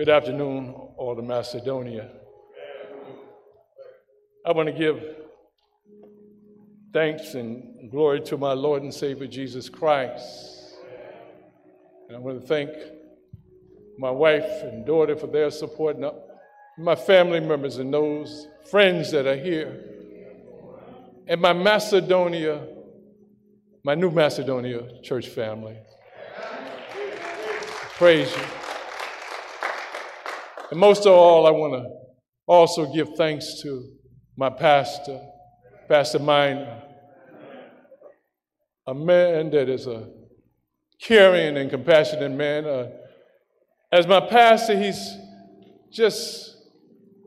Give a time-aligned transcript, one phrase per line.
[0.00, 2.08] Good afternoon, all of Macedonia.
[4.46, 4.98] I want to give
[6.94, 10.78] thanks and glory to my Lord and Savior Jesus Christ.
[12.08, 12.70] And I want to thank
[13.98, 16.10] my wife and daughter for their support, and
[16.78, 19.84] my family members and those friends that are here,
[21.28, 22.66] and my Macedonia,
[23.84, 25.76] my new Macedonia church family.
[27.98, 28.59] Praise you.
[30.70, 31.90] And most of all, I want to
[32.46, 33.90] also give thanks to
[34.36, 35.20] my pastor,
[35.88, 36.82] Pastor Minor,
[38.86, 40.08] a man that is a
[41.00, 42.66] caring and compassionate man.
[42.66, 42.90] Uh,
[43.90, 45.16] as my pastor, he's
[45.90, 46.56] just,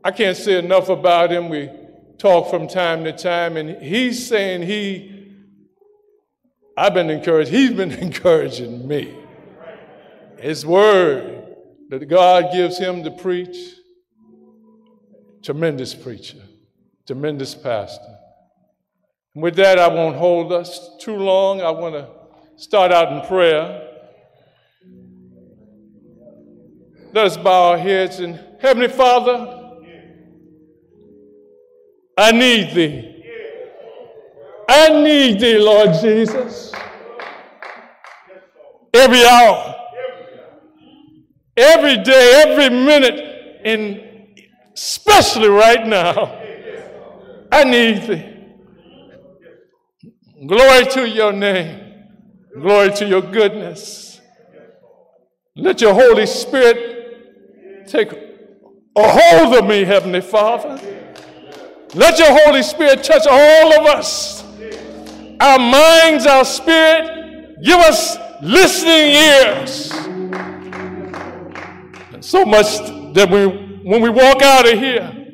[0.02, 1.50] I can't say enough about him.
[1.50, 1.70] We
[2.16, 5.36] talk from time to time, and he's saying he,
[6.78, 9.14] I've been encouraged, he's been encouraging me.
[10.38, 11.43] His word
[11.90, 13.56] that God gives him to preach,
[15.42, 16.42] tremendous preacher,
[17.06, 18.16] tremendous pastor.
[19.34, 21.60] And with that, I won't hold us too long.
[21.60, 22.08] I want to
[22.56, 23.90] start out in prayer.
[27.12, 29.76] Let us bow our heads and Heavenly Father,
[32.16, 33.24] I need thee.
[34.68, 36.72] I need thee, Lord Jesus.
[38.94, 39.74] Every hour
[41.56, 44.00] every day, every minute, and
[44.74, 46.40] especially right now.
[47.50, 48.30] I need thee.
[50.46, 51.80] Glory to your name.
[52.60, 54.20] Glory to your goodness.
[55.56, 60.80] Let your Holy Spirit take a hold of me, Heavenly Father.
[61.94, 64.42] Let your Holy Spirit touch all of us,
[65.40, 67.62] our minds, our spirit.
[67.62, 69.92] Give us listening ears
[72.24, 72.66] so much
[73.14, 73.46] that we,
[73.88, 75.26] when we walk out of here,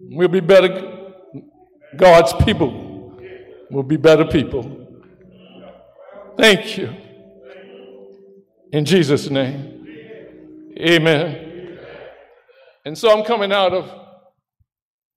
[0.00, 0.86] we'll be better.
[1.96, 2.90] God's people
[3.70, 4.88] We'll be better people.
[6.36, 6.92] Thank you.
[8.72, 9.86] In Jesus' name.
[10.76, 11.78] Amen.
[12.84, 13.88] And so I'm coming out of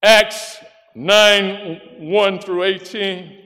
[0.03, 0.59] Acts
[0.93, 3.39] 9 1 through 18.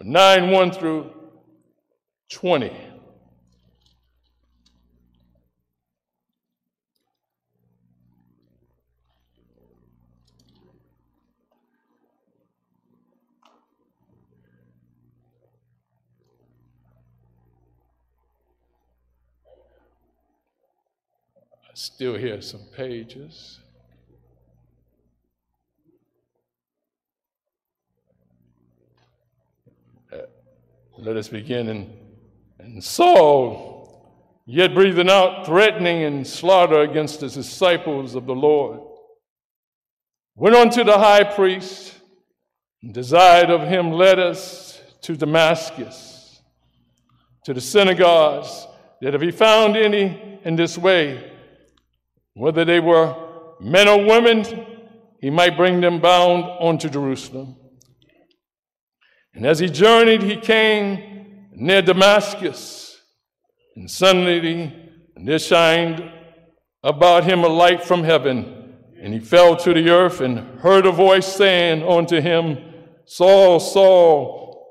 [0.00, 1.10] 9 1 through
[2.32, 2.87] 20.
[21.78, 23.60] Still hear some pages.
[30.12, 30.22] Uh,
[30.98, 31.68] let us begin.
[31.68, 31.96] And,
[32.58, 34.12] and Saul,
[34.44, 38.80] yet breathing out threatening and slaughter against the disciples of the Lord,
[40.34, 41.94] went unto the high priest
[42.82, 46.40] and desired of him letters to Damascus,
[47.44, 48.66] to the synagogues,
[49.00, 51.37] that if he found any in this way,
[52.38, 53.14] whether they were
[53.60, 54.44] men or women,
[55.20, 57.56] he might bring them bound unto Jerusalem.
[59.34, 63.00] And as he journeyed, he came near Damascus,
[63.74, 64.72] and suddenly
[65.16, 66.12] there shined
[66.84, 70.92] about him a light from heaven, and he fell to the earth and heard a
[70.92, 72.58] voice saying unto him,
[73.04, 74.64] Saul, Saul,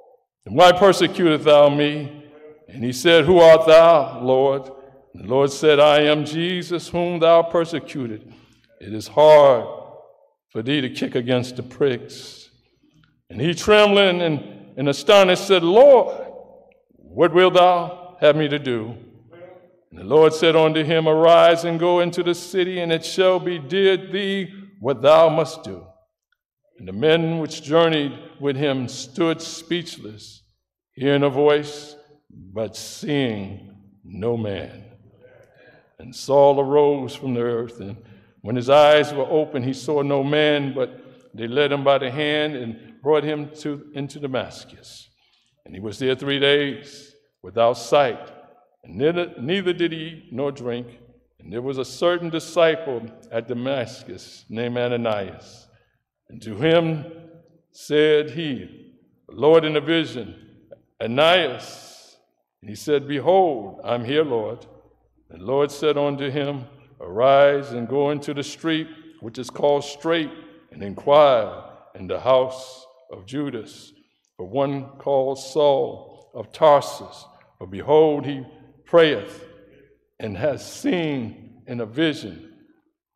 [0.45, 2.23] why persecutest thou me?
[2.69, 4.71] And he said, Who art thou, Lord?
[5.17, 8.31] The Lord said, I am Jesus whom thou persecuted.
[8.79, 9.65] It is hard
[10.51, 12.49] for thee to kick against the pricks.
[13.29, 16.23] And he, trembling and, and astonished, said, Lord,
[16.97, 18.95] what wilt thou have me to do?
[19.89, 23.39] And the Lord said unto him, Arise and go into the city, and it shall
[23.39, 25.83] be did thee what thou must do.
[26.77, 30.43] And the men which journeyed with him stood speechless,
[30.93, 31.95] hearing a voice,
[32.29, 34.86] but seeing no man.
[35.99, 37.97] And Saul arose from the earth, and
[38.41, 41.01] when his eyes were open, he saw no man, but
[41.33, 45.09] they led him by the hand and brought him to, into Damascus.
[45.65, 48.31] And he was there three days without sight,
[48.83, 50.87] and neither, neither did he eat nor drink.
[51.39, 55.67] And there was a certain disciple at Damascus named Ananias.
[56.29, 57.05] And to him
[57.71, 58.93] said he,
[59.29, 60.35] Lord, in a vision,
[61.01, 62.17] Ananias.
[62.61, 64.65] And he said, Behold, I'm here, Lord.
[65.29, 66.65] The Lord said unto him,
[67.01, 68.87] Arise and go into the street
[69.19, 70.31] which is called Straight,
[70.71, 71.63] and inquire
[71.95, 73.91] in the house of Judas
[74.35, 77.25] for one called Saul of Tarsus.
[77.57, 78.45] For behold, he
[78.85, 79.43] prayeth,
[80.19, 82.53] and has seen in a vision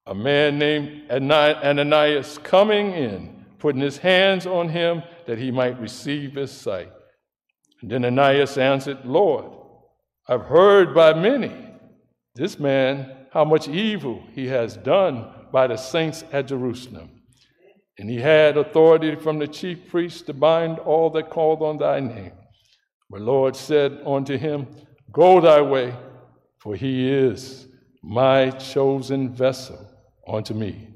[0.05, 6.33] a man named Ananias coming in, putting his hands on him that he might receive
[6.33, 6.91] his sight.
[7.81, 9.45] And then Ananias answered, Lord,
[10.27, 11.70] I've heard by many
[12.35, 17.09] this man how much evil he has done by the saints at Jerusalem.
[17.97, 21.99] And he had authority from the chief priests to bind all that called on thy
[21.99, 22.33] name.
[23.09, 24.67] But Lord said unto him,
[25.11, 25.93] Go thy way,
[26.59, 27.67] for he is
[28.01, 29.87] my chosen vessel
[30.27, 30.87] unto me,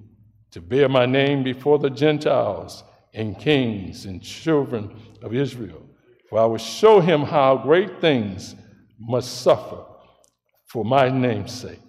[0.51, 2.83] to bear my name before the Gentiles
[3.13, 5.83] and kings and children of Israel.
[6.29, 8.55] For I will show him how great things
[8.99, 9.83] must suffer
[10.75, 11.79] for my name's sake.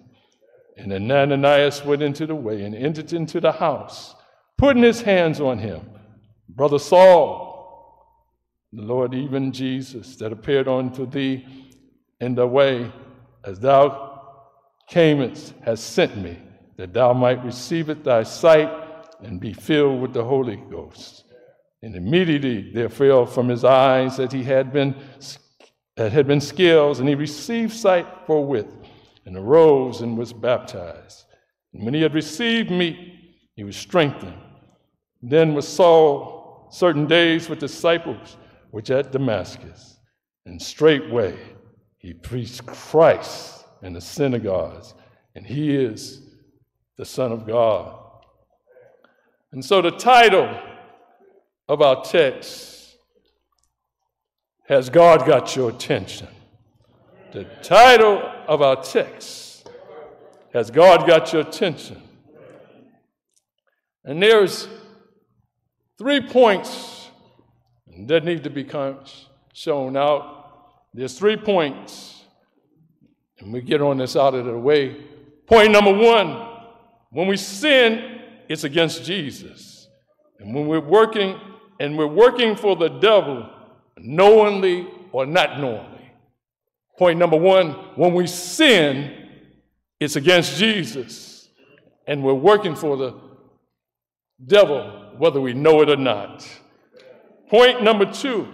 [0.77, 4.15] And Ananias went into the way and entered into the house,
[4.57, 5.81] putting his hands on him.
[6.47, 7.99] Brother Saul,
[8.71, 11.45] the Lord, even Jesus, that appeared unto thee
[12.21, 12.89] in the way
[13.43, 14.21] as thou
[14.89, 16.39] camest, has sent me,
[16.77, 18.71] that thou might receive it thy sight
[19.19, 21.25] and be filled with the Holy Ghost.
[21.81, 24.95] And immediately there fell from his eyes that he had been
[25.97, 28.76] that had been scales, and he received sight forthwith
[29.27, 31.25] and arose and was baptized.
[31.73, 32.97] And when he had received meat,
[33.55, 34.41] he was strengthened.
[35.21, 38.37] Then was Saul certain days with disciples
[38.71, 39.97] which at Damascus,
[40.45, 41.37] and straightway
[41.97, 44.93] he preached Christ in the synagogues,
[45.35, 46.21] and he is
[46.97, 47.99] the Son of God.
[49.51, 50.57] And so the title
[51.67, 52.95] of our text
[54.67, 56.27] has God got your attention?
[57.33, 59.69] The title of our text
[60.53, 62.01] has God got your attention?
[64.05, 64.67] And there's
[65.97, 67.09] three points
[68.05, 68.65] that need to be
[69.53, 70.35] shown out.
[70.93, 72.23] There's three points,
[73.39, 75.03] and we get on this out of the way.
[75.45, 76.47] Point number one
[77.11, 79.87] when we sin, it's against Jesus.
[80.39, 81.39] And when we're working,
[81.79, 83.49] and we're working for the devil,
[83.97, 85.96] knowingly or not knowingly.
[86.97, 89.29] Point number one when we sin,
[89.99, 91.47] it's against Jesus,
[92.07, 93.13] and we're working for the
[94.43, 96.47] devil, whether we know it or not.
[97.49, 98.47] Point number two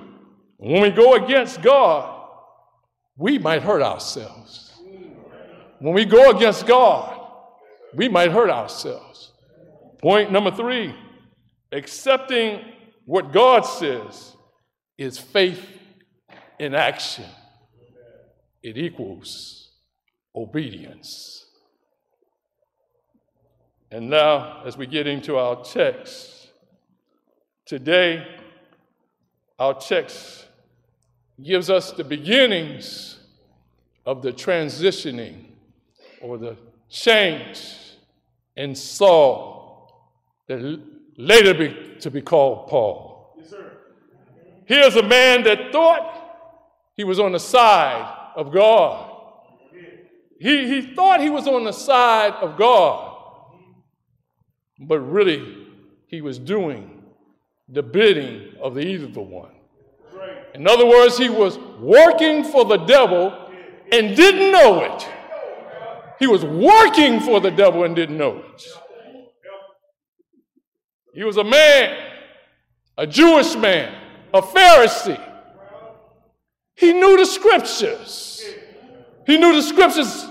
[0.57, 2.28] when we go against God,
[3.18, 4.74] we might hurt ourselves.
[5.80, 7.19] When we go against God,
[7.94, 9.31] we might hurt ourselves.
[10.01, 10.94] Point number three
[11.72, 12.60] accepting
[13.06, 14.36] what God says
[14.98, 15.66] is faith
[16.60, 17.25] in action
[18.63, 19.69] it equals
[20.33, 21.45] obedience.
[23.92, 26.50] And now, as we get into our text,
[27.65, 28.25] today,
[29.60, 30.48] our text
[31.44, 33.19] gives us the beginnings
[34.06, 35.45] of the transitioning
[36.21, 36.57] or the
[36.89, 37.69] change
[38.56, 40.09] in Saul
[40.48, 40.81] that
[41.18, 43.36] later be, to be called Paul.
[43.38, 43.54] Yes,
[44.66, 46.21] Here's a man that thought
[46.95, 49.12] he was on the side of God.
[50.39, 53.15] He, he thought he was on the side of God,
[54.80, 55.68] but really
[56.07, 57.01] he was doing
[57.69, 59.51] the bidding of the evil one.
[60.53, 63.49] In other words, he was working for the devil
[63.92, 65.09] and didn't know it.
[66.19, 68.68] He was working for the devil and didn't know it.
[71.13, 71.97] He was a man,
[72.97, 73.95] a Jewish man,
[74.33, 75.32] a Pharisee
[76.75, 78.45] he knew the scriptures.
[79.25, 80.25] He knew the scriptures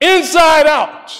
[0.00, 1.12] inside out.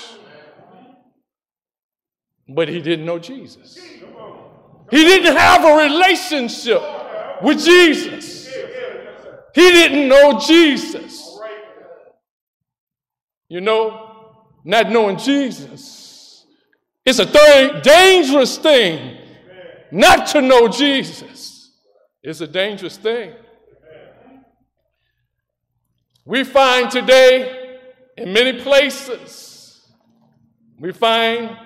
[2.48, 3.76] But he didn't know Jesus.
[3.76, 6.82] He didn't have a relationship
[7.42, 8.46] with Jesus.
[9.54, 11.38] He didn't know Jesus.
[13.48, 14.10] You know,
[14.64, 16.46] not knowing Jesus
[17.04, 19.18] is a dangerous thing.
[19.90, 21.70] Not to know Jesus
[22.22, 23.32] is a dangerous thing.
[26.24, 27.78] We find today
[28.16, 29.88] in many places,
[30.78, 31.56] we find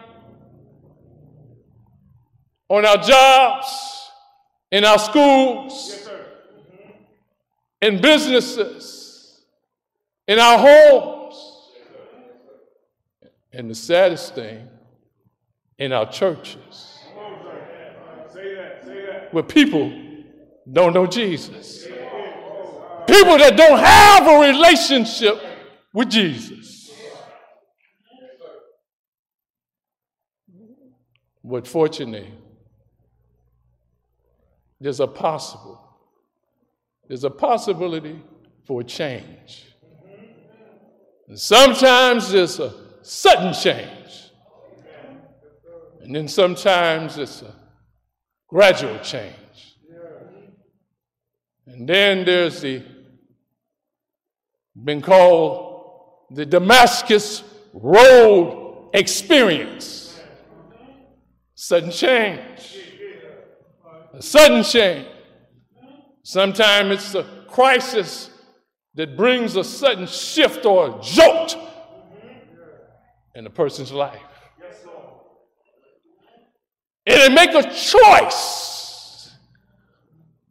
[2.68, 4.10] on our jobs,
[4.72, 6.10] in our schools, yes,
[7.82, 9.44] in businesses,
[10.26, 11.70] in our homes,
[13.52, 14.68] and the saddest thing,
[15.78, 16.98] in our churches,
[19.32, 19.92] where people
[20.72, 21.86] don't know Jesus
[23.06, 25.40] people that don't have a relationship
[25.92, 26.90] with Jesus.
[31.42, 32.32] But fortunately,
[34.80, 35.80] there's a possible,
[37.06, 38.20] there's a possibility
[38.64, 39.64] for change.
[41.28, 44.30] And sometimes it's a sudden change.
[46.00, 47.54] And then sometimes it's a
[48.48, 49.34] gradual change.
[51.66, 52.82] And then there's the
[54.84, 57.42] been called the Damascus
[57.72, 60.18] Road experience.
[61.54, 62.78] Sudden change.
[64.12, 65.06] A sudden change.
[66.22, 68.30] Sometimes it's a crisis
[68.94, 71.56] that brings a sudden shift or a jolt
[73.34, 74.20] in a person's life.
[77.06, 79.30] And they make a choice,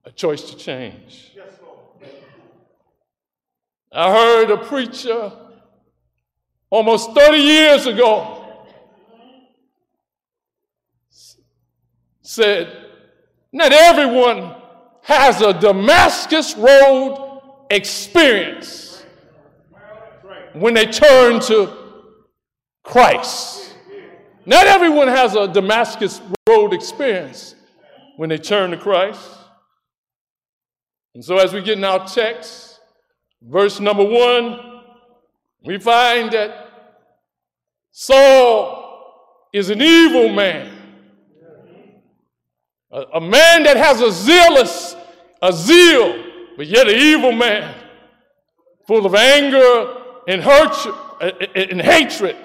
[0.05, 1.35] a choice to change.
[3.95, 5.31] I heard a preacher
[6.69, 8.45] almost 30 years ago
[12.21, 12.75] said,
[13.53, 14.53] Not everyone
[15.03, 19.05] has a Damascus Road experience
[20.53, 21.71] when they turn to
[22.83, 23.75] Christ.
[24.45, 27.55] Not everyone has a Damascus Road experience
[28.17, 29.31] when they turn to Christ.
[31.13, 32.74] And so, as we get in our text,
[33.47, 34.81] verse number one,
[35.63, 36.69] we find that
[37.91, 40.71] Saul is an evil man,
[42.91, 44.95] a, a man that has a zealous,
[45.41, 46.23] a zeal,
[46.57, 47.75] but yet an evil man,
[48.87, 50.75] full of anger and hurt
[51.55, 52.35] and hatred.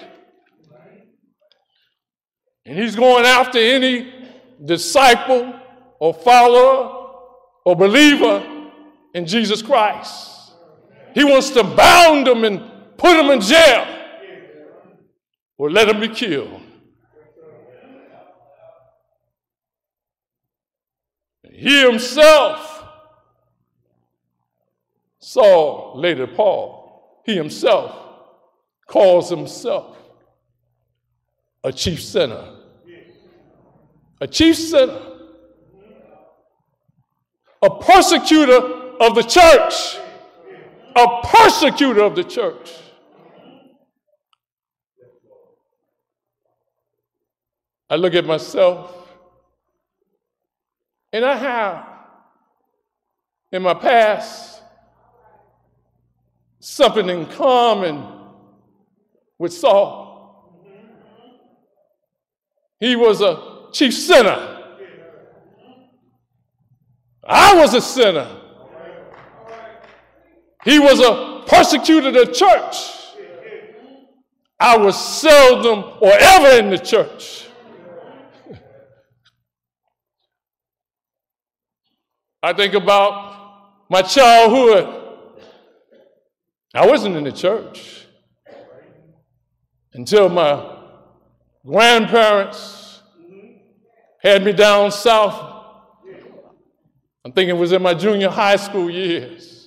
[2.65, 4.13] And he's going after any
[4.63, 5.53] disciple
[5.99, 7.09] or follower
[7.65, 8.69] or believer
[9.13, 10.30] in Jesus Christ.
[11.13, 12.61] He wants to bound them and
[12.97, 13.85] put them in jail
[15.57, 16.61] or let them be killed.
[21.51, 22.83] He himself,
[25.19, 27.95] Saul later Paul, he himself
[28.87, 29.95] calls himself
[31.63, 32.55] a chief sinner.
[34.19, 34.99] A chief sinner.
[37.61, 38.59] A persecutor
[38.99, 39.97] of the church.
[40.95, 42.71] A persecutor of the church.
[47.89, 48.95] I look at myself
[51.11, 51.87] and I have
[53.51, 54.61] in my past
[56.59, 58.05] something in common
[59.37, 60.61] with Saul.
[62.79, 64.59] He was a chief sinner.
[67.23, 68.40] I was a sinner.
[70.63, 72.75] He was a persecutor of the church.
[74.59, 77.47] I was seldom or ever in the church.
[82.43, 84.99] I think about my childhood.
[86.73, 88.05] I wasn't in the church
[89.93, 90.77] until my
[91.65, 93.01] grandparents
[94.21, 95.65] had me down south.
[97.25, 99.60] I'm thinking it was in my junior high school years.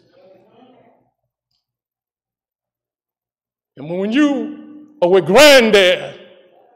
[3.76, 6.20] And when you are with granddad,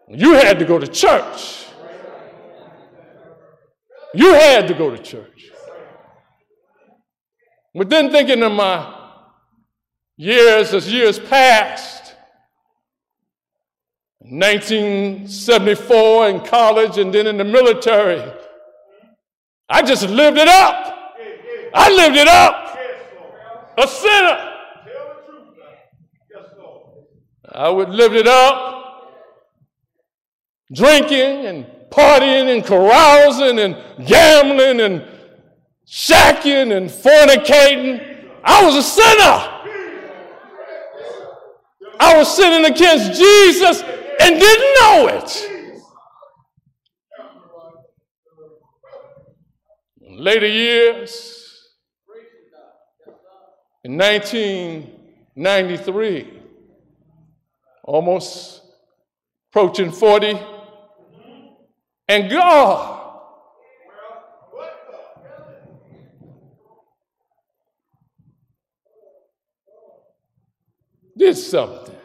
[0.09, 1.67] you had to go to church.
[4.15, 5.51] You had to go to church.
[7.75, 8.95] But then thinking of my
[10.17, 12.15] years as years passed,
[14.19, 18.23] 1974 in college and then in the military.
[19.69, 20.95] I just lived it up.
[21.75, 22.79] I lived it up.
[23.79, 24.48] A sinner.
[27.53, 28.75] I would live it up.
[30.73, 33.77] Drinking and partying and carousing and
[34.07, 35.05] gambling and
[35.87, 38.31] shacking and fornicating.
[38.45, 39.55] I was a sinner.
[42.01, 43.83] I was sinning against Jesus
[44.21, 45.51] and didn't know it.
[50.01, 51.35] Later years,
[53.85, 56.38] in 1993,
[57.89, 58.61] almost
[59.51, 60.39] approaching 40,
[62.07, 63.21] and God
[71.17, 71.97] did something.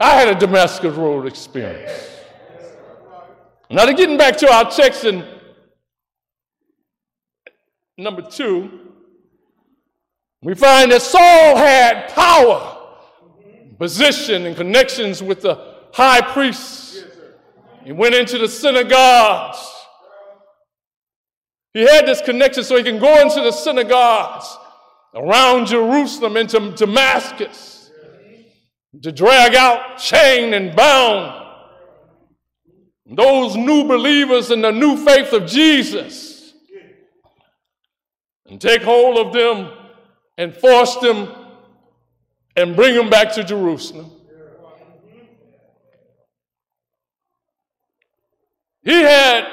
[0.00, 1.92] I had a Damascus Road experience.
[3.70, 5.26] Now, to getting back to our text in
[7.98, 8.94] number two,
[10.40, 12.77] we find that Saul had power,
[13.78, 17.04] position, and connections with the high priests.
[17.84, 19.58] He went into the synagogues.
[21.72, 24.56] He had this connection so he can go into the synagogues
[25.14, 27.90] around Jerusalem into Damascus
[29.00, 31.46] to drag out, chained, and bound
[33.06, 36.52] those new believers in the new faith of Jesus
[38.46, 39.70] and take hold of them
[40.36, 41.37] and force them
[42.58, 44.10] and bring them back to Jerusalem.
[48.82, 49.46] He had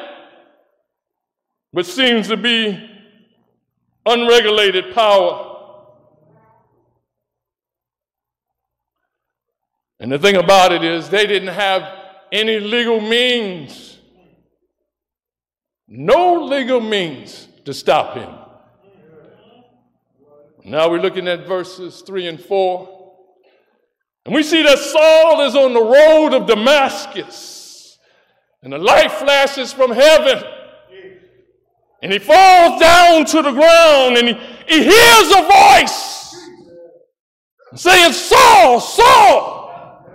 [1.71, 2.89] what seems to be
[4.05, 5.51] unregulated power.
[9.99, 11.83] And the thing about it is, they didn't have
[12.31, 13.99] any legal means,
[15.87, 18.29] no legal means to stop him.
[20.63, 22.94] Now we're looking at verses 3 and 4.
[24.25, 27.99] And we see that Saul is on the road of Damascus.
[28.63, 30.43] And the light flashes from heaven.
[32.01, 34.33] And he falls down to the ground and he,
[34.67, 36.35] he hears a voice
[37.75, 40.05] saying, Saul, Saul,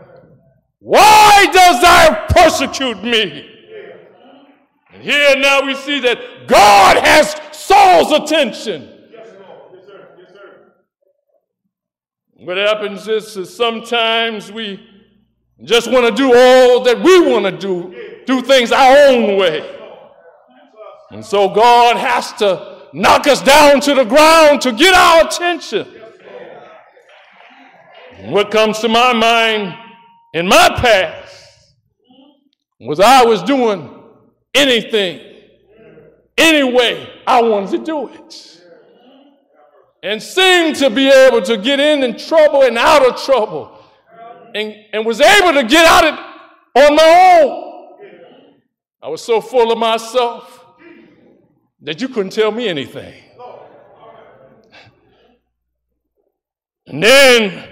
[0.78, 3.48] why does thou persecute me?
[4.92, 8.99] And here now we see that God has Saul's attention.
[12.42, 14.80] What happens is, is sometimes we
[15.62, 19.78] just want to do all that we want to do, do things our own way.
[21.10, 25.86] And so God has to knock us down to the ground to get our attention.
[28.30, 29.74] what comes to my mind
[30.32, 31.74] in my past
[32.80, 34.02] was I was doing
[34.54, 35.20] anything,
[36.38, 38.59] any way I wanted to do it.
[40.02, 43.78] And seemed to be able to get in in trouble and out of trouble.
[44.54, 46.14] And, and was able to get out it
[46.82, 48.60] on my own.
[49.02, 50.64] I was so full of myself
[51.82, 53.14] that you couldn't tell me anything.
[56.86, 57.68] And then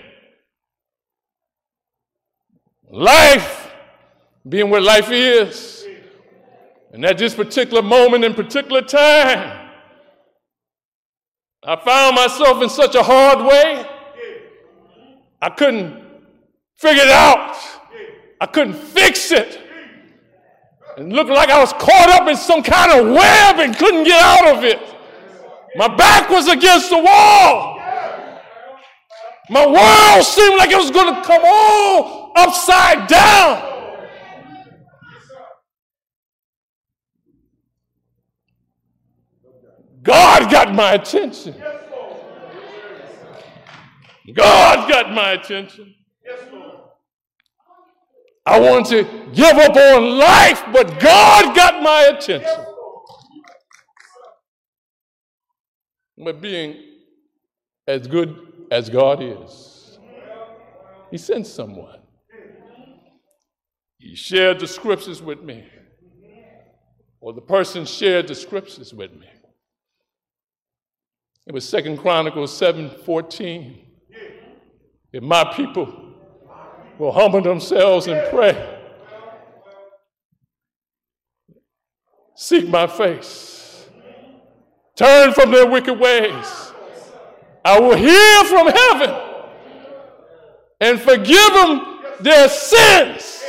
[2.88, 3.70] life,
[4.48, 5.84] being what life is,
[6.92, 9.67] and at this particular moment in particular time,
[11.64, 13.84] I found myself in such a hard way.
[15.42, 16.02] I couldn't
[16.76, 17.56] figure it out.
[18.40, 19.60] I couldn't fix it
[20.96, 24.20] It looked like I was caught up in some kind of web and couldn't get
[24.20, 24.78] out of it.
[25.76, 27.80] My back was against the wall.
[29.50, 33.77] My world seemed like it was going to come all upside down.
[40.08, 41.54] God got my attention.
[44.32, 45.94] God got my attention.
[48.46, 52.64] I wanted to give up on life, but God got my attention.
[56.16, 56.76] But being
[57.86, 59.98] as good as God is,
[61.10, 62.00] He sent someone.
[63.98, 65.68] He shared the scriptures with me,
[67.20, 69.28] or the person shared the scriptures with me.
[71.48, 73.78] It was Second Chronicles 7 14.
[75.14, 76.12] If my people
[76.98, 78.78] will humble themselves and pray.
[82.36, 83.88] Seek my face.
[84.94, 86.72] Turn from their wicked ways.
[87.64, 89.16] I will hear from heaven
[90.82, 93.42] and forgive them their sins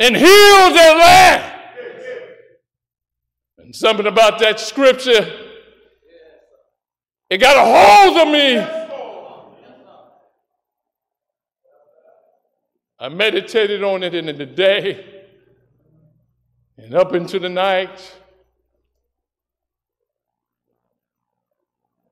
[0.00, 1.52] and heal their land.
[3.58, 5.43] And something about that scripture,
[7.34, 8.58] it got a hold of me.
[12.96, 15.24] I meditated on it in the day
[16.78, 18.14] and up into the night.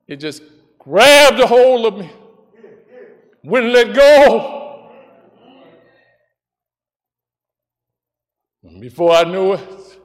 [0.09, 0.43] It just
[0.77, 2.11] grabbed a hold of me,
[3.45, 4.91] wouldn't let go.
[8.61, 9.99] And before I knew it,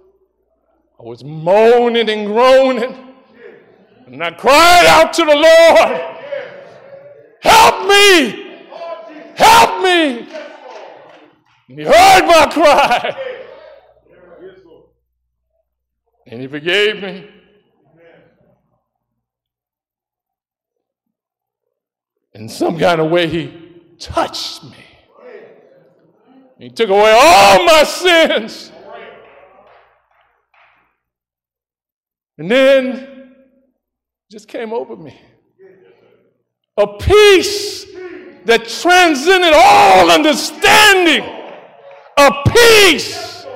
[0.96, 3.07] I was moaning and groaning.
[4.12, 6.14] And I cried out to the Lord,
[7.42, 8.64] Help me!
[9.36, 10.28] Help me!
[11.68, 13.16] And he heard my cry.
[16.26, 17.28] And he forgave me.
[22.32, 23.52] In some kind of way, he
[23.98, 24.84] touched me.
[26.58, 28.72] He took away all my sins.
[32.38, 33.17] And then
[34.30, 35.18] just came over me.
[36.76, 37.84] A peace
[38.44, 41.24] that transcended all understanding
[42.18, 43.46] a peace.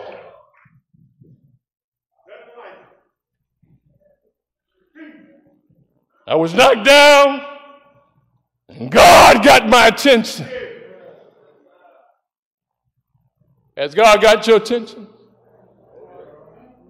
[6.26, 7.44] I was knocked down.
[8.68, 10.46] and God got my attention.
[13.76, 15.08] Has God got your attention?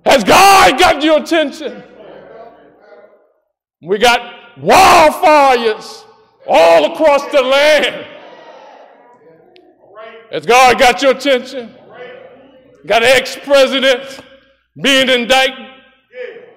[0.05, 1.83] Has God got your attention?
[3.83, 6.05] We got wildfires
[6.47, 8.07] all across the land.
[10.31, 11.75] Has God got your attention?
[12.87, 14.21] Got an ex president
[14.81, 15.67] being indicted,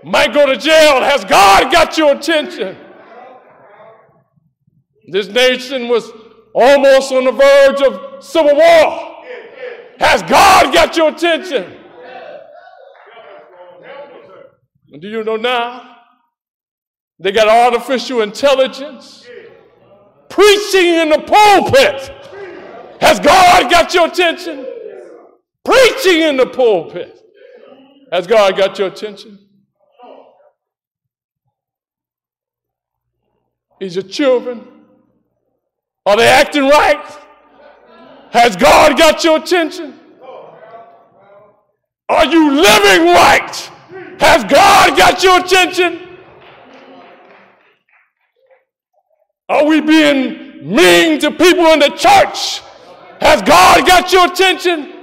[0.04, 1.02] might go to jail.
[1.02, 2.78] Has God got your attention?
[5.08, 6.10] This nation was
[6.54, 9.24] almost on the verge of civil war.
[10.00, 11.82] Has God got your attention?
[14.98, 15.95] do you know now?
[17.20, 19.28] They got artificial intelligence
[20.30, 22.12] preaching in the pulpit.
[23.02, 24.66] Has God got your attention?
[25.64, 27.22] Preaching in the pulpit.
[28.12, 29.40] Has God got your attention?
[33.80, 34.76] Is your children
[36.06, 37.04] are they acting right?
[38.30, 40.00] Has God got your attention?
[42.08, 43.72] Are you living right?
[44.20, 46.05] Has God got your attention?
[49.48, 52.62] Are we being mean to people in the church?
[53.22, 54.94] Has God got your attention?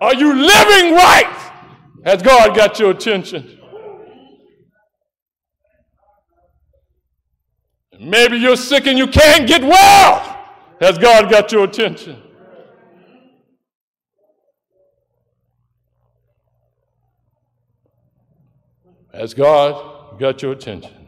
[0.00, 1.52] Are you living right?
[2.04, 3.58] Has God got your attention?
[7.98, 10.30] Maybe you're sick and you can't get well.
[10.80, 12.20] Has God got your attention?
[19.12, 21.03] Has God got your attention?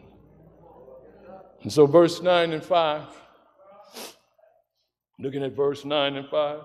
[1.66, 3.02] And so, verse 9 and 5,
[5.18, 6.60] looking at verse 9 and 5.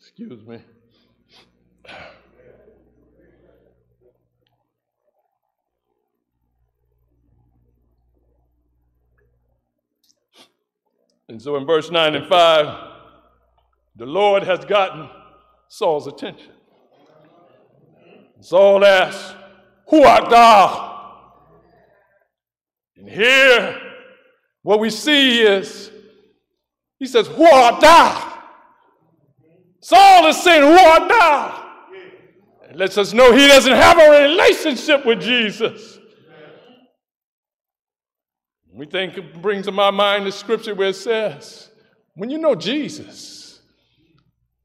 [0.00, 0.58] Excuse me.
[11.28, 12.90] And so in verse 9 and 5,
[13.94, 15.08] the Lord has gotten
[15.68, 16.54] Saul's attention.
[18.40, 19.32] Saul asks,
[19.90, 20.94] Who art thou?
[22.96, 23.78] And here,
[24.62, 25.90] what we see is,
[26.98, 28.42] he says, Who art thou?
[29.80, 31.62] Saul is saying, Who art thou?
[32.70, 35.98] It lets us know he doesn't have a relationship with Jesus.
[38.76, 41.70] We think it brings to my mind the scripture where it says,
[42.14, 43.60] when you know Jesus,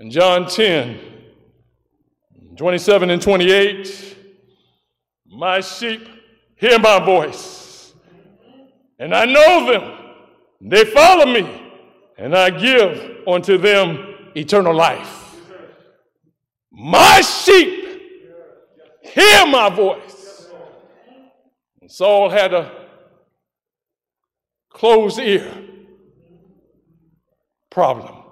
[0.02, 1.00] in John 10,
[2.58, 4.18] 27 and 28,
[5.28, 6.08] my sheep
[6.58, 7.61] hear my voice,
[9.02, 9.98] and I know them.
[10.62, 11.74] They follow me,
[12.18, 15.36] and I give unto them eternal life.
[16.72, 17.82] My sheep
[19.02, 20.48] hear my voice.
[21.82, 22.72] And Saul had a
[24.70, 25.52] closed ear
[27.72, 28.24] problem.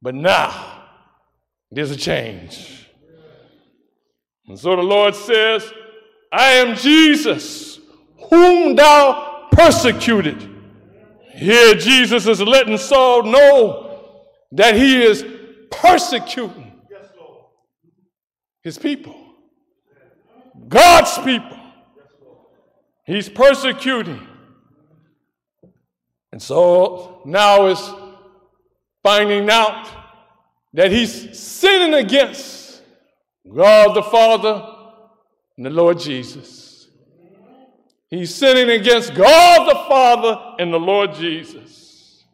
[0.00, 0.84] But now
[1.72, 2.86] there's a change.
[4.46, 5.72] And so the Lord says,
[6.30, 7.80] I am Jesus,
[8.32, 10.48] whom thou persecuted.
[11.34, 14.14] Here, Jesus is letting Saul know
[14.52, 15.22] that he is
[15.70, 16.72] persecuting
[18.62, 19.14] his people,
[20.66, 21.58] God's people.
[23.04, 24.26] He's persecuting.
[26.30, 27.90] And so now is
[29.02, 29.88] finding out
[30.72, 32.80] that he's sinning against
[33.54, 34.74] God the Father
[35.58, 36.71] and the Lord Jesus.
[38.12, 42.24] He's sinning against God the Father and the Lord Jesus.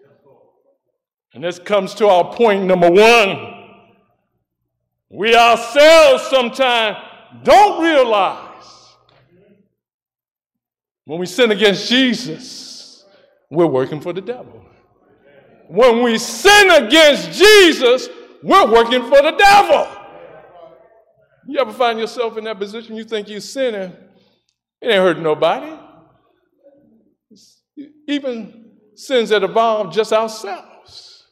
[1.32, 3.54] And this comes to our point number one.
[5.08, 6.96] We ourselves sometimes
[7.44, 8.64] don't realize
[11.04, 13.04] when we sin against Jesus,
[13.48, 14.66] we're working for the devil.
[15.68, 18.08] When we sin against Jesus,
[18.42, 19.86] we're working for the devil.
[21.46, 22.96] You ever find yourself in that position?
[22.96, 23.92] You think you're sinning,
[24.80, 25.76] it ain't hurting nobody.
[28.06, 31.26] Even sins that involve just ourselves.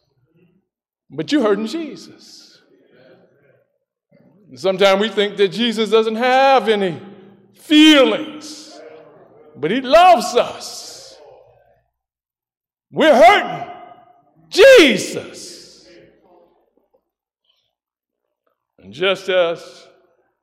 [1.11, 2.61] But you're hurting Jesus.
[4.55, 7.01] Sometimes we think that Jesus doesn't have any
[7.55, 8.67] feelings
[9.57, 11.19] but He loves us.
[12.91, 13.73] We're hurting.
[14.49, 15.87] Jesus.
[18.79, 19.89] And just as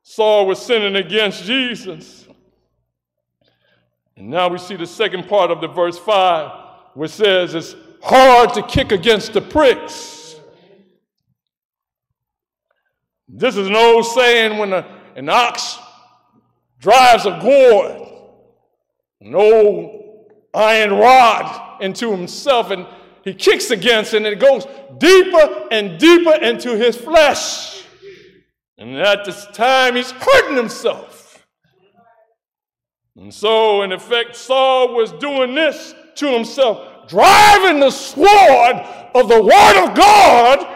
[0.02, 2.23] Saul was sinning against Jesus,
[4.16, 6.50] and now we see the second part of the verse 5,
[6.94, 10.36] which says it's hard to kick against the pricks.
[13.28, 15.78] This is an old saying when a, an ox
[16.78, 18.08] drives a gourd,
[19.20, 22.86] an old iron rod into himself, and
[23.24, 24.66] he kicks against it, and it goes
[24.98, 27.82] deeper and deeper into his flesh.
[28.78, 31.13] And at this time, he's hurting himself.
[33.16, 38.76] And so, in effect, Saul was doing this to himself, driving the sword
[39.14, 40.66] of the Word of God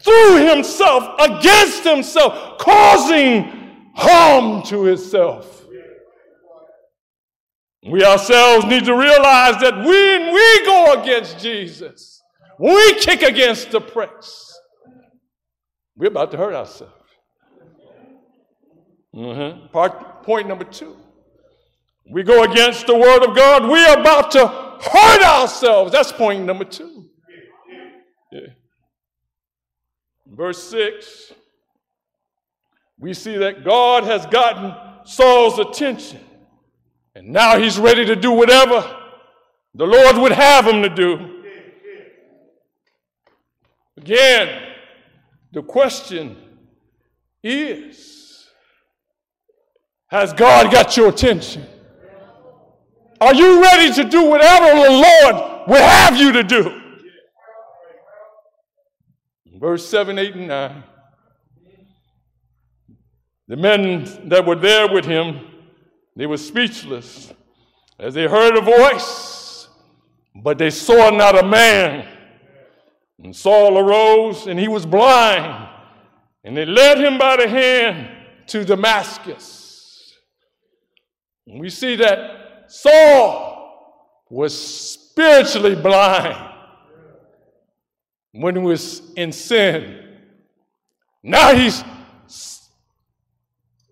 [0.00, 5.64] through himself, against himself, causing harm to himself.
[7.88, 12.20] We ourselves need to realize that when we go against Jesus,
[12.58, 14.52] when we kick against the pricks,
[15.96, 16.92] we're about to hurt ourselves.
[19.14, 19.68] Mm-hmm.
[19.68, 20.96] Part, point number two.
[22.10, 25.92] We go against the word of God, we're about to hurt ourselves.
[25.92, 27.06] That's point number two.
[28.30, 28.40] Yeah.
[30.26, 31.32] Verse 6,
[32.98, 36.20] we see that God has gotten Saul's attention.
[37.14, 38.94] And now he's ready to do whatever
[39.74, 41.42] the Lord would have him to do.
[43.96, 44.62] Again,
[45.52, 46.36] the question
[47.42, 48.46] is
[50.08, 51.66] Has God got your attention?
[53.20, 56.82] Are you ready to do whatever the Lord would have you to do?
[59.58, 60.84] Verse 7, 8, and 9.
[63.48, 65.40] The men that were there with him
[66.16, 67.32] they were speechless
[67.98, 69.68] as they heard a voice,
[70.34, 72.08] but they saw not a man.
[73.22, 75.68] And Saul arose, and he was blind,
[76.42, 78.08] and they led him by the hand
[78.48, 80.14] to Damascus.
[81.46, 82.35] And we see that
[82.68, 86.36] Saul was spiritually blind
[88.32, 90.02] when he was in sin.
[91.22, 91.82] Now he's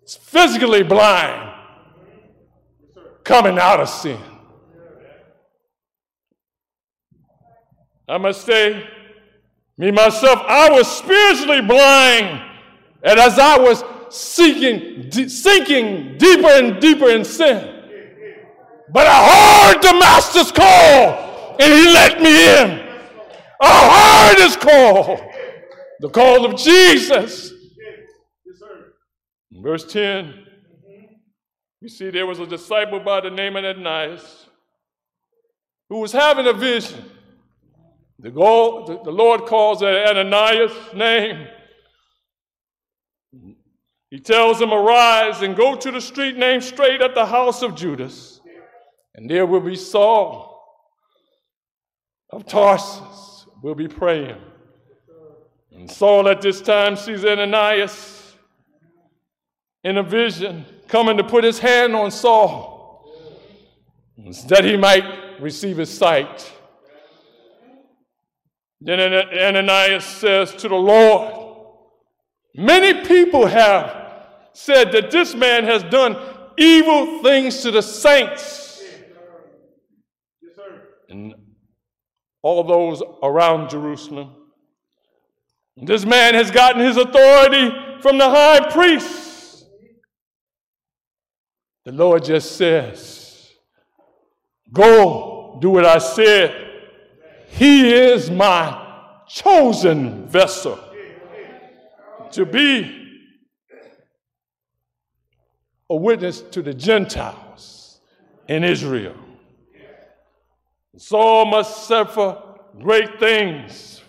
[0.05, 1.53] physically blind
[3.23, 4.19] coming out of sin.
[8.07, 8.87] I must say,
[9.77, 12.41] me myself, I was spiritually blind,
[13.03, 17.74] and as I was seeking, sinking deeper and deeper in sin.
[18.95, 22.69] But I heard the Master's call, and He let me in.
[23.61, 25.19] I heard His call,
[25.99, 27.51] the call of Jesus.
[29.51, 30.45] Verse 10
[31.85, 34.47] you see, there was a disciple by the name of Ananias
[35.87, 37.05] who was having a vision.
[38.17, 41.45] The, the Lord calls Ananias' name.
[44.09, 47.75] He tells him, Arise and go to the street named Straight at the house of
[47.75, 48.34] Judas,
[49.15, 50.51] and there will be Saul
[52.29, 54.37] of Tarsus will be praying.
[55.71, 58.35] And Saul at this time sees Ananias
[59.83, 62.75] in a vision coming to put his hand on Saul
[64.47, 66.51] that he might receive his sight.
[68.81, 71.43] Then Ananias says to the Lord,
[72.55, 76.15] Many people have said that this man has done
[76.57, 78.64] evil things to the saints.
[81.15, 81.33] And
[82.41, 84.35] all those around Jerusalem.
[85.77, 89.65] This man has gotten his authority from the high priest.
[91.85, 93.49] The Lord just says,
[94.73, 96.53] Go, do what I said.
[97.47, 98.81] He is my
[99.27, 100.77] chosen vessel
[102.31, 103.23] to be
[105.89, 108.01] a witness to the Gentiles
[108.49, 109.24] in Israel.
[110.97, 112.41] Saul must suffer
[112.79, 114.01] great things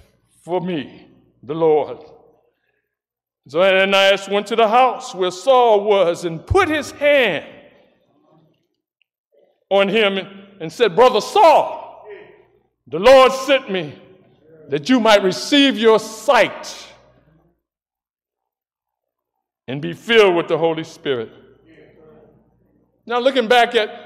[0.42, 1.09] for me,
[1.42, 1.99] the Lord.
[3.49, 7.44] So Ananias went to the house where Saul was and put his hand
[9.70, 10.18] on him
[10.61, 12.07] and said, Brother Saul,
[12.87, 14.01] the Lord sent me
[14.68, 16.87] that you might receive your sight
[19.68, 21.31] and be filled with the Holy Spirit.
[23.05, 24.06] Now, looking back at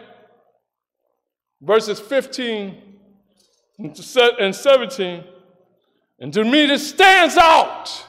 [1.60, 2.82] verses 15
[3.78, 5.24] and 17,
[6.18, 8.06] and to me, this stands out.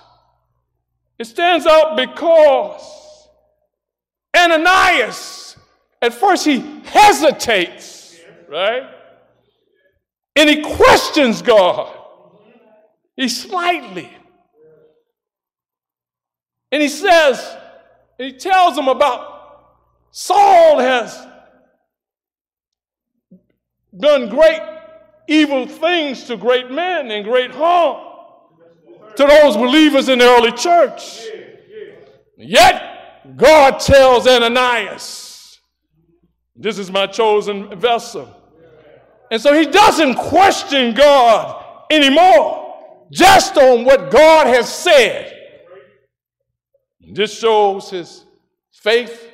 [1.18, 3.28] It stands out because
[4.36, 5.42] Ananias
[6.02, 8.90] at first, he hesitates, right?
[10.36, 11.96] And he questions God.
[13.16, 14.10] He slightly.
[16.72, 17.58] And he says,
[18.18, 19.28] he tells him about
[20.10, 21.28] Saul has
[23.98, 24.62] done great
[25.28, 28.08] evil things to great men and great harm
[29.16, 31.26] to those believers in the early church.
[32.38, 35.60] Yet God tells Ananias,
[36.56, 38.36] This is my chosen vessel.
[39.30, 42.76] And so he doesn't question God anymore,
[43.12, 45.38] just on what God has said.
[47.14, 48.26] This shows his
[48.72, 49.30] faith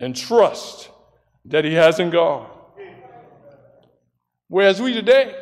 [0.00, 0.90] and trust
[1.44, 2.51] that he has in God.
[4.52, 5.34] Whereas we today,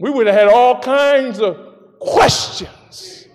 [0.00, 1.56] we would have had all kinds of
[2.00, 3.28] questions.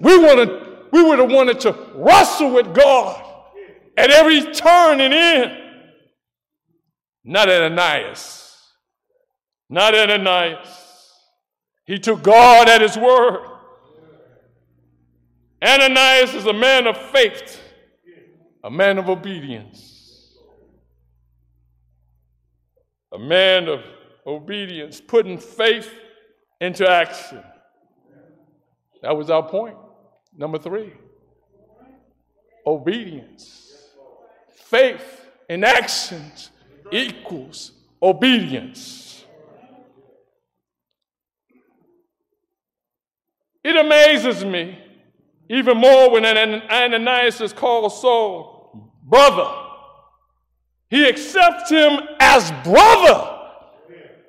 [0.00, 3.24] We, wanted, we would have wanted to wrestle with God
[3.96, 5.52] at every turn and end.
[7.22, 8.60] Not Ananias.
[9.68, 11.14] Not Ananias.
[11.86, 13.46] He took God at his word.
[15.62, 17.60] Ananias is a man of faith,
[18.64, 19.89] a man of obedience,
[23.12, 23.80] a man of
[24.26, 25.92] obedience, putting faith
[26.60, 27.42] into action.
[29.02, 29.76] That was our point.
[30.36, 30.92] Number three
[32.66, 33.72] obedience.
[34.54, 36.50] Faith in actions
[36.92, 39.24] equals obedience.
[43.62, 44.78] It amazes me
[45.48, 49.59] even more when Ananias is called Saul brother.
[50.90, 53.38] He accepts him as brother,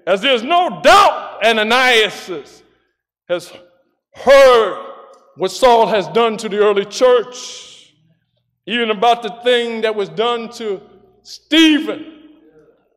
[0.06, 2.62] as there's no doubt Ananias
[3.28, 3.52] has
[4.13, 4.88] heard
[5.38, 7.93] what Saul has done to the early church,
[8.67, 10.82] even about the thing that was done to
[11.24, 12.30] Stephen,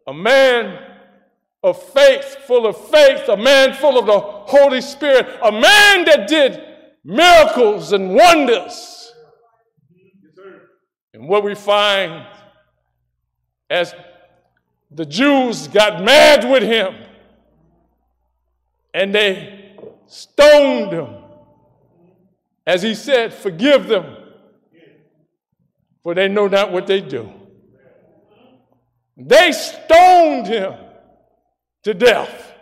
[0.07, 0.79] a man
[1.62, 6.29] of faith, full of faith, a man full of the Holy Spirit, a man that
[6.29, 6.62] did
[7.03, 9.12] miracles and wonders.
[11.14, 12.27] And what we find
[13.70, 13.94] as
[14.90, 16.94] the Jews got mad with him
[18.92, 19.74] and they
[20.07, 21.09] stoned him.
[22.66, 24.16] As he said, Forgive them,
[26.03, 27.31] for they know not what they do.
[29.16, 30.74] They stoned him
[31.83, 32.53] to death.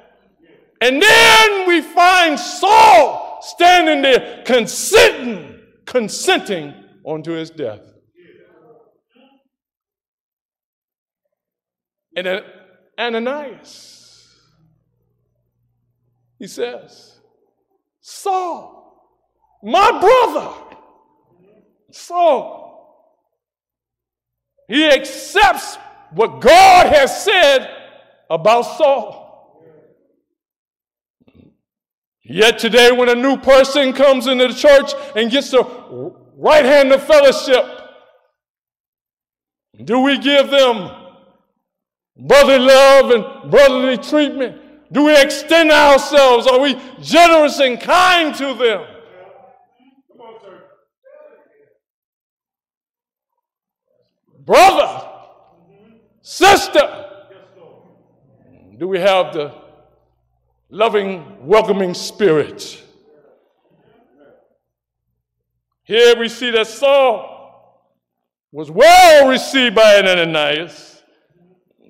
[0.80, 6.74] And then we find Saul standing there consenting, consenting
[7.06, 7.91] unto his death.
[12.14, 12.42] And
[12.98, 14.38] Ananias,
[16.38, 17.18] he says,
[18.00, 19.08] Saul,
[19.62, 20.76] my brother,
[21.90, 22.62] Saul,
[24.68, 25.76] he accepts
[26.12, 27.68] what God has said
[28.28, 29.22] about Saul.
[32.24, 35.62] Yet today, when a new person comes into the church and gets the
[36.36, 37.64] right hand of fellowship,
[39.84, 41.01] do we give them
[42.26, 44.60] brotherly love and brotherly treatment?
[44.92, 46.46] Do we extend ourselves?
[46.46, 48.86] Are we generous and kind to them?
[54.44, 55.08] Brother,
[56.20, 57.10] sister,
[58.76, 59.54] do we have the
[60.68, 62.82] loving, welcoming spirit?
[65.84, 67.28] Here we see that Saul
[68.50, 70.91] was well received by Ananias.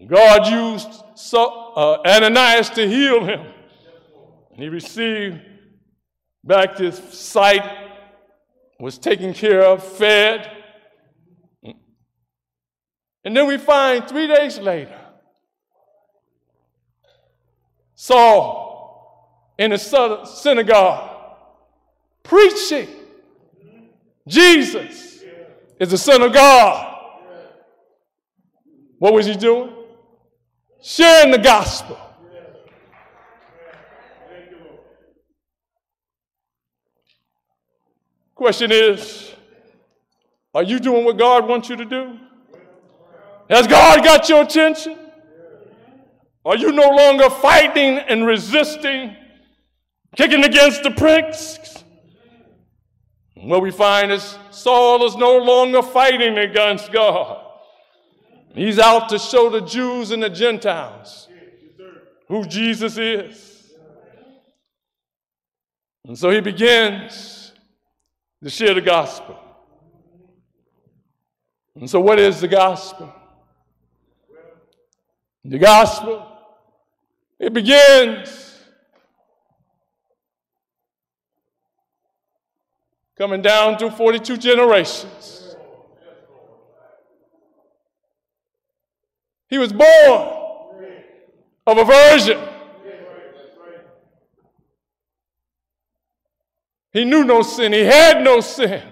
[0.06, 3.46] God used Saul, uh, Ananias to heal him.
[4.54, 5.40] He received
[6.44, 7.62] back his sight,
[8.80, 10.50] was taken care of, fed.
[13.24, 14.98] And then we find three days later,
[17.94, 21.10] Saul in the synagogue
[22.24, 22.88] preaching
[24.26, 25.22] Jesus
[25.78, 26.88] is the Son of God.
[28.98, 29.72] What was he doing?
[30.82, 31.96] Sharing the gospel.
[38.34, 39.32] Question is
[40.52, 42.18] Are you doing what God wants you to do?
[43.48, 44.98] Has God got your attention?
[46.44, 49.16] Are you no longer fighting and resisting,
[50.16, 51.85] kicking against the pricks?
[53.37, 57.52] What we find is Saul is no longer fighting against God.
[58.55, 61.29] He's out to show the Jews and the Gentiles
[62.29, 63.73] who Jesus is.
[66.07, 67.53] And so he begins
[68.42, 69.38] to share the gospel.
[71.75, 73.13] And so, what is the gospel?
[75.44, 76.27] The gospel,
[77.38, 78.59] it begins
[83.17, 85.41] coming down through 42 generations.
[89.53, 90.29] He was born
[91.67, 92.40] of a virgin.
[96.90, 97.75] He knew no sin.
[97.75, 98.83] He had no sin.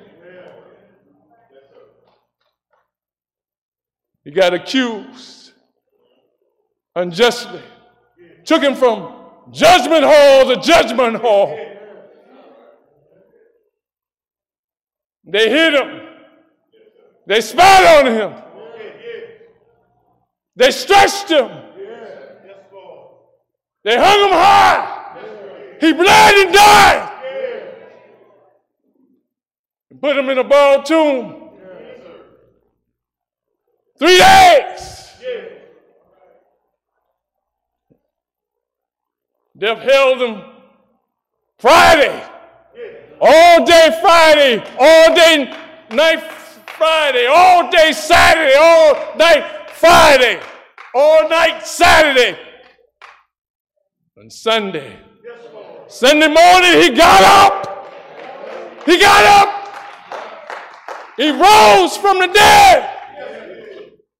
[4.23, 5.53] He got accused
[6.95, 7.63] unjustly.
[8.45, 9.15] Took him from
[9.51, 11.59] judgment hall to judgment hall.
[15.25, 16.03] They hit him.
[17.27, 18.50] They spat on him.
[20.61, 21.49] They stretched him.
[23.83, 25.17] They hung him high.
[25.81, 27.13] He bled and died.
[29.89, 31.49] And put him in a borrowed tomb.
[33.99, 35.09] Three days.
[39.57, 40.43] Death held him
[41.59, 42.23] Friday.
[43.19, 44.63] All day Friday.
[44.79, 45.57] All day
[45.91, 46.21] night
[46.77, 47.27] Friday.
[47.29, 48.57] All day Saturday.
[48.59, 50.39] All night Friday.
[50.95, 52.39] All night Saturday.
[54.17, 54.99] And Sunday.
[55.89, 57.89] Sunday morning he got up.
[58.85, 59.57] He got up.
[61.17, 62.97] He rose from the dead.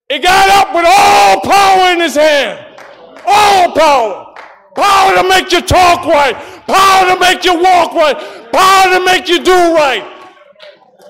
[0.09, 2.79] He got up with all power in his hand.
[3.27, 4.35] All power.
[4.75, 6.35] Power to make you talk right.
[6.67, 8.17] Power to make you walk right.
[8.51, 10.05] Power to make you do right.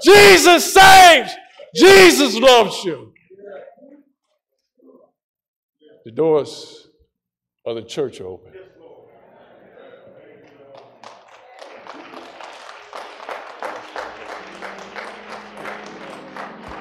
[0.03, 1.33] Jesus saves.
[1.75, 3.10] Jesus loves you.
[6.05, 6.89] The doors
[7.67, 8.53] of the church are open.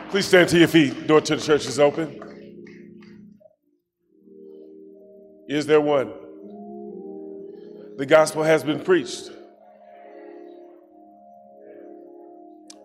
[0.09, 1.05] Please stand to your feet.
[1.05, 2.19] Door to the church is open.
[5.49, 6.13] Is there one?
[7.97, 9.29] The gospel has been preached.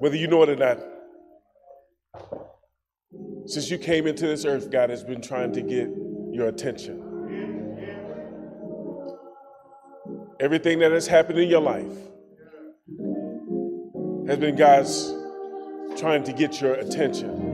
[0.00, 0.80] Whether you know it or not,
[3.46, 5.88] since you came into this earth, God has been trying to get
[6.34, 7.00] your attention.
[10.40, 11.96] Everything that has happened in your life
[14.26, 15.14] has been God's
[15.96, 17.52] trying to get your attention.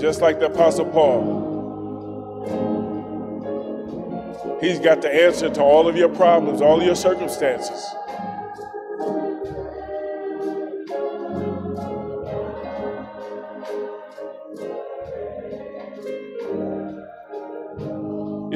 [0.00, 1.52] Just like the Apostle Paul.
[4.62, 7.84] He's got the answer to all of your problems, all of your circumstances.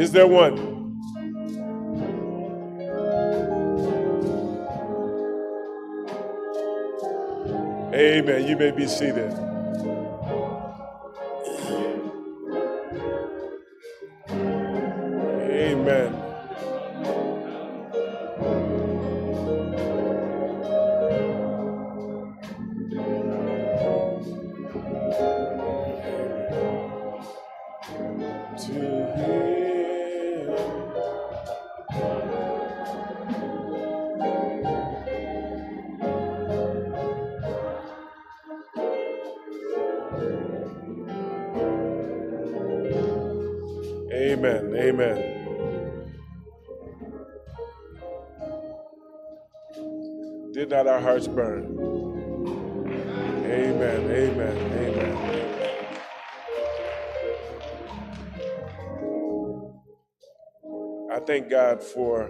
[0.09, 0.57] Is there one?
[7.93, 8.49] Amen.
[8.49, 9.31] You may be seated.
[15.51, 16.29] Amen.
[50.69, 51.65] Did not our hearts burn?
[53.47, 54.11] Amen.
[54.11, 54.57] Amen.
[54.75, 55.17] Amen.
[61.11, 62.29] I thank God for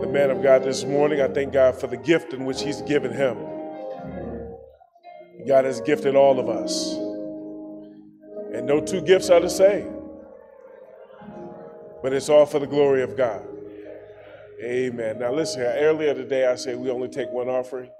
[0.00, 1.20] the man of God this morning.
[1.20, 3.36] I thank God for the gift in which He's given him.
[5.48, 6.94] God has gifted all of us.
[8.54, 9.92] And no two gifts are the same.
[12.00, 13.51] But it's all for the glory of God.
[14.62, 15.18] Amen.
[15.18, 15.74] Now listen, here.
[15.76, 17.90] earlier today I said we only take one offering.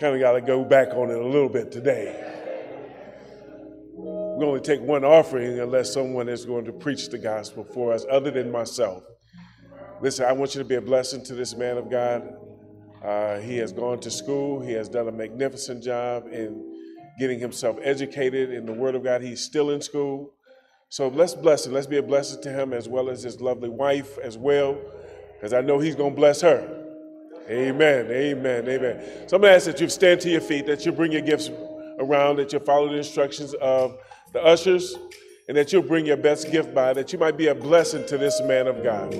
[0.00, 2.18] Kind of got to go back on it a little bit today.
[3.98, 8.06] We only take one offering unless someone is going to preach the gospel for us,
[8.10, 9.04] other than myself.
[10.00, 12.34] Listen, I want you to be a blessing to this man of God.
[13.04, 14.60] Uh, he has gone to school.
[14.60, 16.78] He has done a magnificent job in
[17.20, 19.20] getting himself educated in the Word of God.
[19.20, 20.32] He's still in school.
[20.92, 21.72] So let's bless him.
[21.72, 24.78] Let's be a blessing to him as well as his lovely wife as well,
[25.32, 26.68] because I know he's going to bless her.
[27.48, 28.10] Amen.
[28.10, 28.68] Amen.
[28.68, 29.02] Amen.
[29.26, 31.22] So I'm going to ask that you stand to your feet, that you bring your
[31.22, 31.48] gifts
[31.98, 33.96] around, that you follow the instructions of
[34.34, 34.94] the ushers,
[35.48, 38.18] and that you'll bring your best gift by, that you might be a blessing to
[38.18, 39.14] this man of God.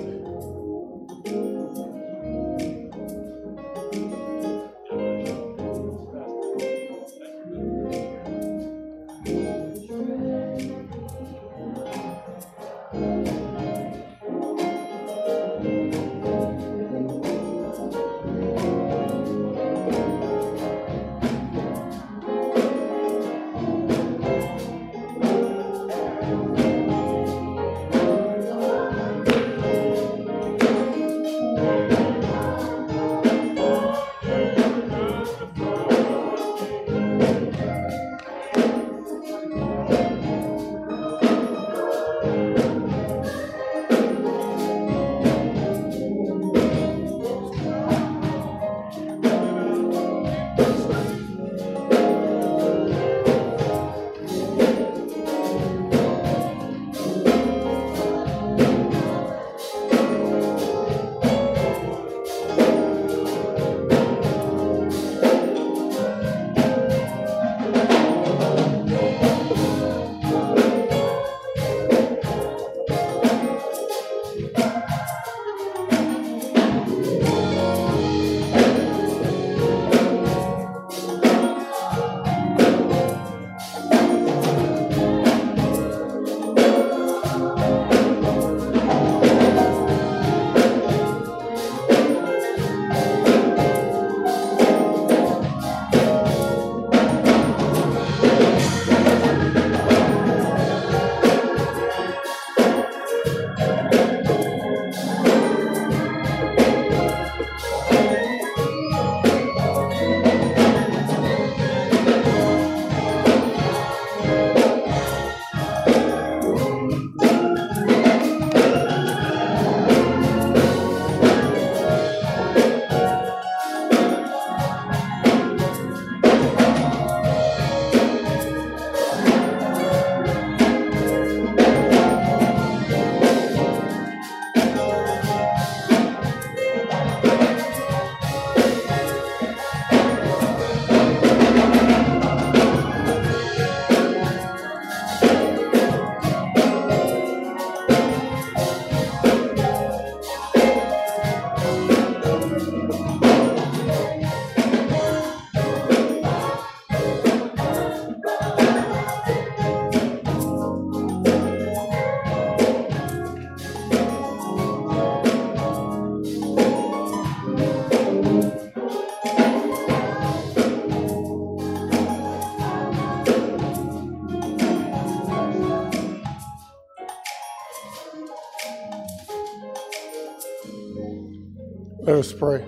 [182.05, 182.65] Let us pray.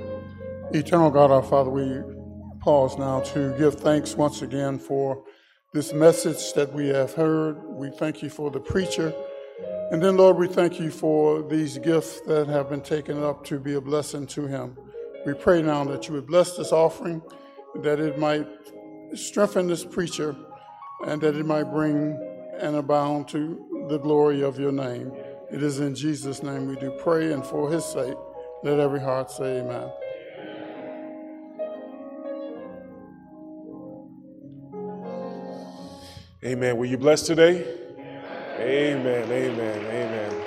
[0.71, 2.01] Eternal God, our Father, we
[2.61, 5.25] pause now to give thanks once again for
[5.73, 7.61] this message that we have heard.
[7.61, 9.13] We thank you for the preacher.
[9.91, 13.59] And then, Lord, we thank you for these gifts that have been taken up to
[13.59, 14.77] be a blessing to him.
[15.25, 17.21] We pray now that you would bless this offering,
[17.81, 18.47] that it might
[19.15, 20.33] strengthen this preacher,
[21.05, 22.17] and that it might bring
[22.57, 25.11] and abound to the glory of your name.
[25.51, 28.15] It is in Jesus' name we do pray, and for his sake,
[28.66, 29.91] let every heart say amen.
[36.43, 36.78] Amen.
[36.78, 37.63] Were you blessed today?
[38.57, 39.32] Amen.
[39.32, 39.86] Amen.
[39.86, 40.45] Amen.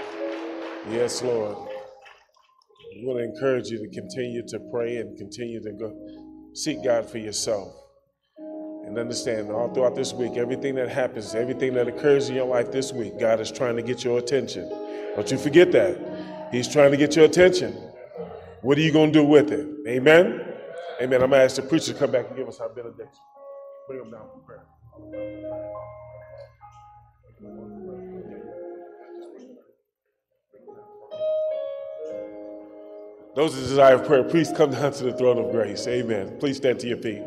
[0.90, 1.56] Yes, Lord.
[1.56, 5.96] I want to encourage you to continue to pray and continue to go
[6.54, 7.72] seek God for yourself.
[8.84, 12.72] And understand all throughout this week, everything that happens, everything that occurs in your life
[12.72, 14.68] this week, God is trying to get your attention.
[15.14, 16.48] Don't you forget that.
[16.50, 17.87] He's trying to get your attention.
[18.62, 19.68] What are you going to do with it?
[19.88, 20.44] Amen?
[21.00, 21.22] Amen.
[21.22, 23.22] I'm going to ask the preacher to come back and give us our benediction.
[23.86, 24.64] Bring them down for prayer.
[33.36, 35.86] Those who desire prayer, please come down to the throne of grace.
[35.86, 36.36] Amen.
[36.40, 37.22] Please stand to your feet.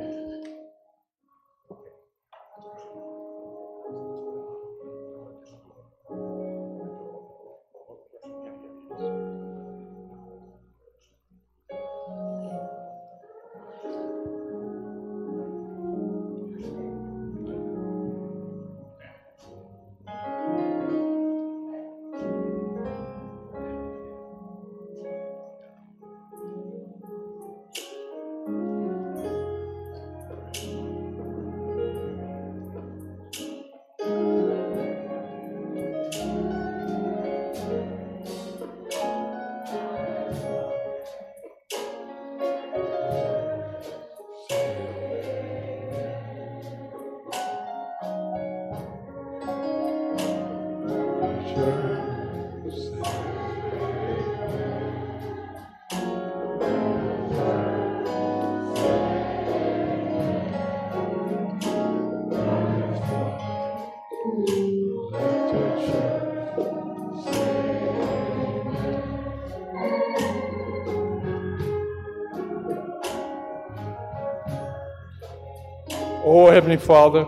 [76.72, 77.26] Heavenly Father,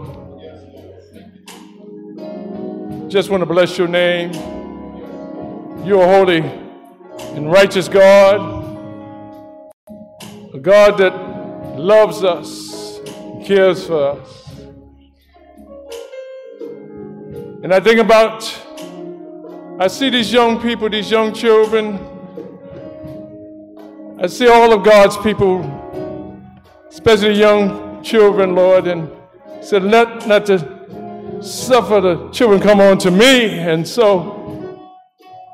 [3.10, 4.32] just want to bless your name.
[5.86, 6.40] You're a holy
[7.36, 8.40] and righteous God,
[10.54, 11.14] a God that
[11.78, 13.02] loves us,
[13.46, 14.50] cares for us.
[17.64, 18.44] And I think about,
[19.78, 22.00] I see these young people, these young children.
[24.22, 25.60] I see all of God's people,
[26.88, 29.10] especially young children, Lord, and
[29.64, 33.60] said, Let not to suffer the children come on to me.
[33.60, 34.80] And so,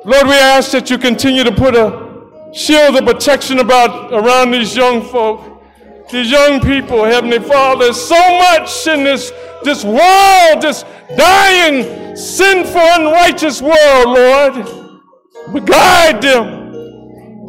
[0.06, 2.10] Lord, we ask that you continue to put a
[2.54, 5.64] shield of protection about around these young folk,
[6.12, 7.86] these young people, Heavenly Father.
[7.86, 9.32] There's so much in this,
[9.64, 10.84] this world, this
[11.16, 14.54] dying, sinful, unrighteous world, Lord.
[15.54, 16.60] But guide them.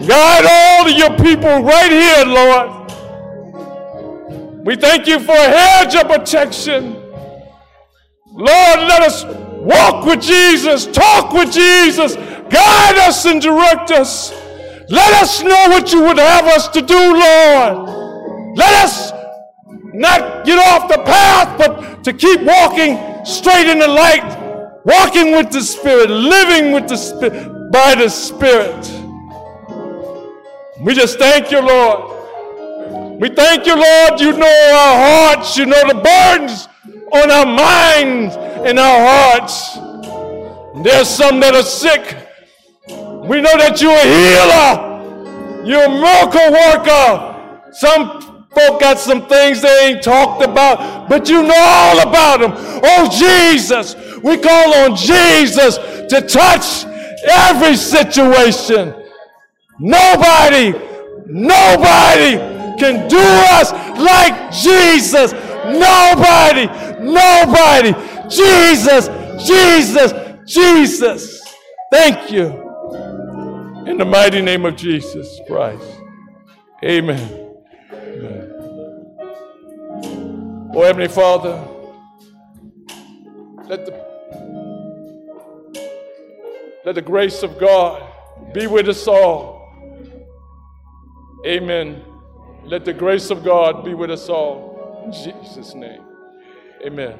[0.06, 2.79] Guide all of your people right here, Lord.
[4.70, 6.94] We thank you for a hedge of protection.
[8.28, 14.30] Lord, let us walk with Jesus, talk with Jesus, guide us and direct us.
[14.88, 17.88] Let us know what you would have us to do, Lord.
[18.56, 19.10] Let us
[19.92, 24.22] not get off the path, but to keep walking straight in the light,
[24.84, 28.88] walking with the Spirit, living with the Spirit, by the Spirit.
[30.80, 32.19] We just thank you, Lord.
[33.20, 34.18] We thank you, Lord.
[34.18, 35.54] You know our hearts.
[35.58, 36.68] You know the burdens
[37.12, 38.34] on our minds
[38.66, 39.74] and our hearts.
[40.82, 42.16] There's some that are sick.
[42.88, 45.66] We know that you're a healer.
[45.66, 47.72] You're a miracle worker.
[47.72, 52.52] Some folk got some things they ain't talked about, but you know all about them.
[52.56, 53.96] Oh, Jesus.
[54.22, 56.86] We call on Jesus to touch
[57.28, 58.94] every situation.
[59.78, 60.72] Nobody,
[61.26, 65.32] nobody can do us like Jesus.
[65.32, 66.66] Nobody,
[67.00, 67.92] nobody.
[68.28, 69.08] Jesus,
[69.46, 70.12] Jesus,
[70.46, 71.42] Jesus.
[71.92, 72.46] Thank you.
[73.86, 75.84] In the mighty name of Jesus Christ.
[76.82, 77.54] Amen.
[77.92, 78.56] Amen.
[80.72, 81.66] Oh, Heavenly Father,
[83.68, 83.92] let the,
[86.86, 88.06] let the grace of God
[88.54, 89.60] be with us all.
[91.44, 92.02] Amen.
[92.70, 95.02] Let the grace of God be with us all.
[95.04, 96.04] In Jesus' name.
[96.86, 97.18] Amen.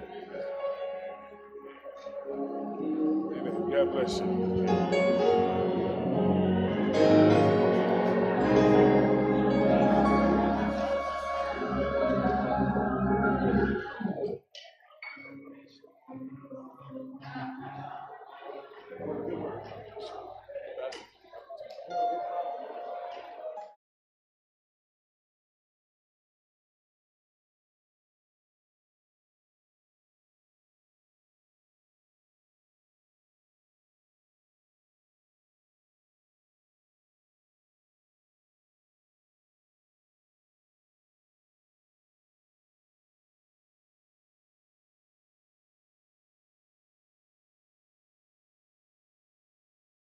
[2.30, 3.68] Amen.
[3.68, 4.60] God bless you.